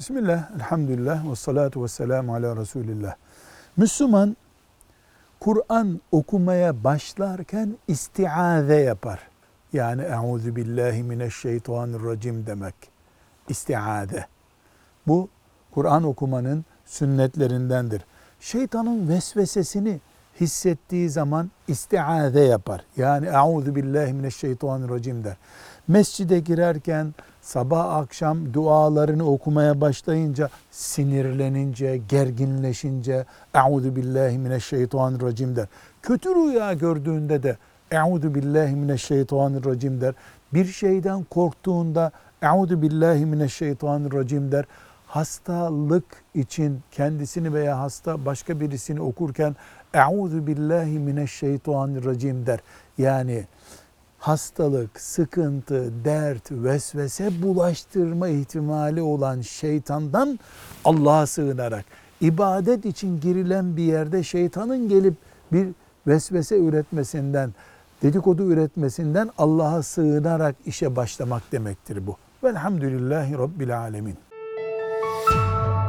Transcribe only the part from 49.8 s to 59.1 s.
Euzu billahi mineşşeytanirracim der. Yani hastalık, sıkıntı, dert, vesvese bulaştırma ihtimali